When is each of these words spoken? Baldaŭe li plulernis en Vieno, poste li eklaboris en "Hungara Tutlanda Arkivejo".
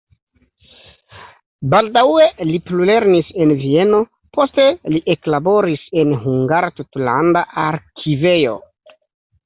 Baldaŭe 1.73 2.25
li 2.53 2.57
plulernis 2.71 3.29
en 3.45 3.55
Vieno, 3.61 4.01
poste 4.39 4.67
li 4.97 5.05
eklaboris 5.17 5.87
en 6.05 6.19
"Hungara 6.27 6.75
Tutlanda 6.81 7.49
Arkivejo". 7.71 8.63